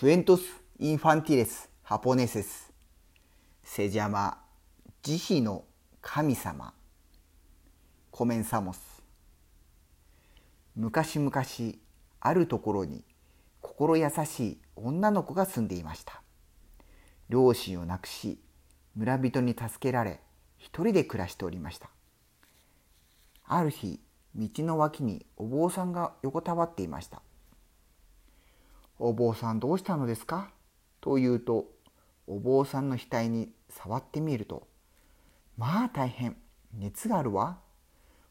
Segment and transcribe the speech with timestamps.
[0.00, 0.42] クエントス・
[0.78, 2.72] インファンティレス・ハポネセス
[3.62, 4.38] セジャマ
[5.02, 5.66] 慈悲の
[6.00, 6.72] 神様。
[8.10, 9.02] コメンサモス。
[10.74, 11.30] 昔々
[12.18, 13.04] あるところに
[13.60, 16.22] 心優しい女の子が住んでいました。
[17.28, 18.40] 両親を亡くし
[18.96, 20.22] 村人に助けられ
[20.56, 21.90] 一人で暮らしておりました。
[23.44, 24.00] ある日
[24.34, 27.20] 道の脇にお坊さんが横たわっていました。
[29.02, 30.50] お坊さんどうしたのですか？
[31.00, 31.70] と言うと
[32.26, 34.68] お坊さんの額に触ってみると
[35.56, 36.36] まあ大変
[36.74, 37.58] 熱があるわ。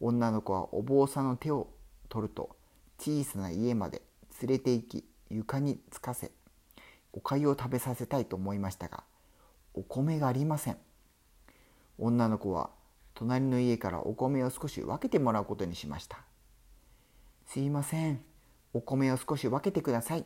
[0.00, 1.68] 女の子はお坊さんの手を
[2.08, 2.56] 取ると
[2.98, 4.02] 小さな家まで
[4.40, 6.30] 連れて行き床につかせ
[7.12, 9.02] お粥を食べさせたいと思いましたが
[9.74, 10.76] お米がありません。
[11.98, 12.70] 女の子は
[13.14, 16.18] 隣の家からお米を少し分けてもらうことにしました
[17.46, 18.20] すいません
[18.72, 20.24] お米を少し分けてください。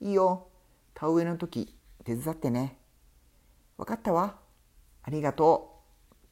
[0.00, 0.48] いいよ。
[0.94, 1.74] 田植えの時
[2.04, 2.78] 手伝ってね。
[3.78, 4.36] 分かったわ。
[5.02, 5.82] ありがと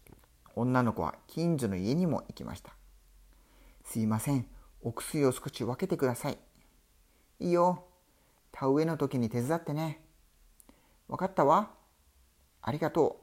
[0.09, 0.55] う。
[0.57, 2.75] 女の子は近所の家にも行きました。
[3.85, 4.47] すいません。
[4.83, 6.39] お薬を少し分けてください。
[7.41, 7.85] いいよ。
[8.53, 10.01] 田植えの時に手伝ってね。
[11.09, 11.71] 分かったわ。
[12.61, 13.21] ありがと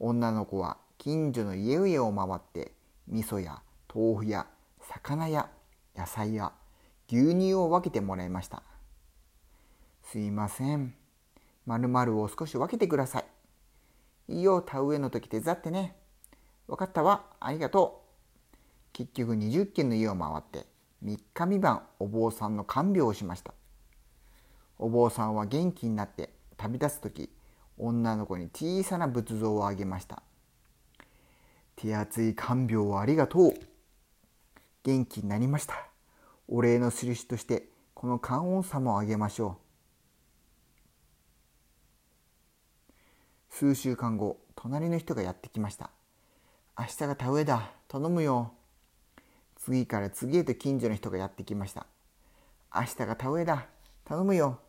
[0.00, 0.04] う。
[0.08, 2.72] 女の子は近所の家々を回って
[3.08, 3.62] 味噌や
[3.94, 4.46] 豆腐や
[4.80, 5.48] 魚や
[5.96, 6.52] 野菜や
[7.08, 8.62] 牛乳を分けてもらいました。
[10.06, 10.94] すいません。
[11.64, 13.24] まるを少し分けてくださ
[14.28, 14.34] い。
[14.34, 15.96] いいよ、田植えの時手伝ってね。
[16.68, 17.24] 分かったわ。
[17.40, 18.04] ありがと
[18.54, 18.56] う。
[18.92, 20.66] 結局20軒の家を回って
[21.04, 23.52] 3日三晩お坊さんの看病をしました。
[24.78, 27.28] お坊さんは元気になって旅立つ時、
[27.76, 30.22] 女の子に小さな仏像をあげました。
[31.74, 33.54] 手厚い看病をありがとう。
[34.84, 35.74] 元気になりました。
[36.46, 39.65] お礼の印としてこの観音様をあげましょう。
[43.58, 45.88] 数週間後、隣の人がやってきました。
[46.78, 47.70] 明日が田植えだ。
[47.88, 48.52] 頼むよ。
[49.56, 51.86] 次から次へと近所の人がやってきました。
[52.74, 53.64] 明日が田植えだ。
[54.04, 54.60] 頼むよ。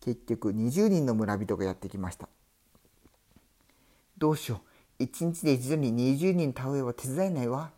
[0.00, 2.28] 結局20人の村人がやってきました。
[4.18, 4.62] どうしよ
[4.98, 5.04] う。
[5.04, 7.70] 一日で一度に20人田植えは手伝えないわ。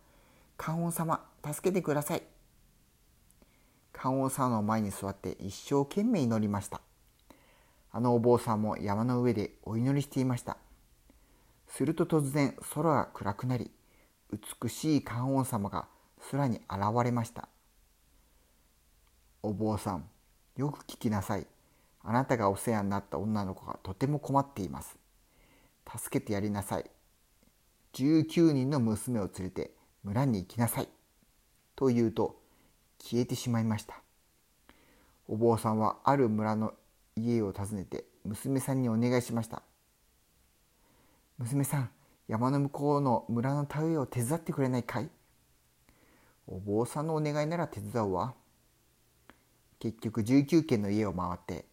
[0.57, 2.23] 観音様、助けてください。
[3.93, 6.81] 観音様の前に座って一生懸命祈りました。
[7.91, 10.57] あのお坊さんも山の上でお祈りしていました。
[11.67, 13.71] すると突然空が暗くなり、
[14.61, 15.87] 美しい観音様が
[16.31, 17.47] 空に現れました。
[19.43, 20.09] お坊さん、
[20.55, 21.47] よく聞きなさい。
[22.03, 24.97] あなたがお世話になった女の子がとても困っています。
[25.97, 26.89] 助けてやりなさい。
[27.93, 29.71] 19人の娘を連れて
[30.03, 30.89] 村に行きなさい。
[31.75, 32.39] と言うと
[32.99, 34.01] 消えてしまいました。
[35.27, 36.73] お坊さんはある村の
[37.17, 39.61] 家を訪ねて娘さんにお願いしました
[41.37, 41.89] 娘さん
[42.27, 45.09] 山の向こうの村の田植えを手伝ってくれないかい
[46.47, 48.33] お坊さんのお願いなら手伝うわ
[49.79, 51.65] 結局19軒の家を回って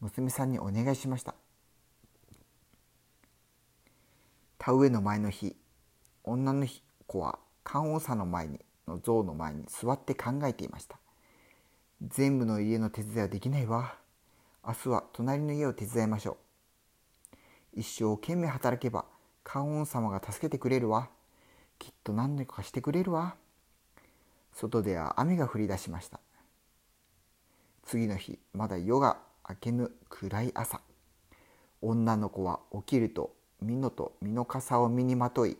[0.00, 1.34] 娘さんにお願いしました。
[4.60, 5.56] 田植えの前の日
[6.22, 6.66] 女の
[7.06, 10.98] 子は観音さんの前にの像の前に座って考えていました
[12.02, 13.99] 全部の家の手伝いはできないわ。
[14.66, 16.36] 明日は隣の家を手伝いましょ
[17.74, 17.80] う。
[17.80, 19.06] 一生懸命働けば
[19.42, 21.08] 観音様が助けてくれるわ。
[21.78, 23.36] きっと何とかしてくれるわ。
[24.52, 26.20] 外では雨が降り出しました。
[27.84, 29.18] 次の日、まだ夜が
[29.48, 30.82] 明けぬ暗い朝。
[31.80, 35.56] 女の子は起きると美濃と美濃傘を身にまとい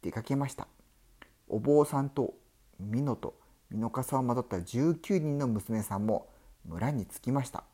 [0.00, 0.66] 出かけました。
[1.46, 2.32] お坊さんと
[2.80, 3.34] 美濃と
[3.70, 6.30] 美濃傘をまとった19人の娘さんも
[6.64, 7.64] 村に着きました。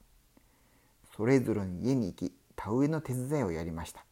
[1.21, 4.07] それぞれの家に行き田植えの手伝いをやりました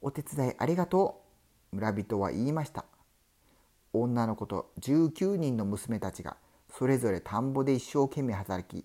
[0.00, 1.22] お手伝いありがと
[1.72, 1.76] う。
[1.76, 2.86] 村人は言いました。
[3.92, 6.38] 女の子と19人の娘たちが
[6.76, 8.84] それぞれ田んぼで一生懸命働き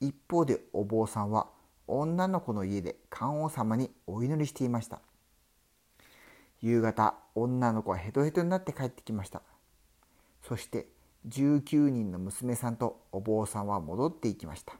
[0.00, 1.46] 一方でお坊さんは
[1.86, 5.00] 女の子の家で観音様にお祈りしていました。
[6.62, 9.40] 夕方女の子はヘトヘトになって帰ってきました。
[10.42, 10.88] そして
[11.28, 14.74] 19人の娘さんとお坊さんは戻っていきました。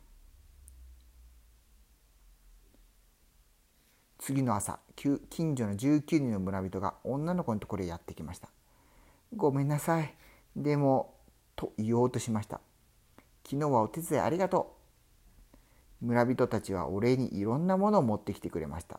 [4.27, 8.49] 次の朝近所の19人の村人が女の子のところへやってきました。
[9.37, 10.17] ごめんなさい。
[10.57, 11.15] でも
[11.55, 12.61] と言おうとしました。
[13.49, 14.75] 昨日はお手伝いありがと
[16.03, 16.07] う。
[16.07, 18.99] 村人たちはお礼にいろんなものを持ってきてくれました。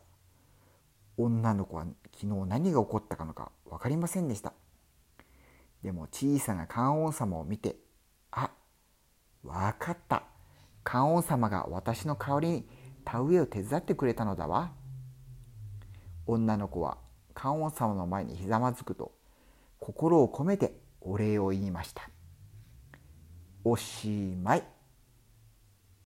[1.18, 1.84] 女の子は
[2.18, 4.54] 昨日何が起こったかのか分かりませんでした。
[5.82, 7.76] でも小さな観音様を見て
[8.30, 8.50] あ
[9.44, 10.22] わかった。
[10.84, 12.66] 観音様が私の代わりに
[13.04, 14.77] 田植えを手伝ってくれたのだわ。
[16.28, 16.98] 女の子は
[17.32, 19.12] 観音様の前にひざまずくと
[19.80, 22.10] 心を込めてお礼を言いました。
[23.64, 24.08] おし
[24.42, 24.77] まい。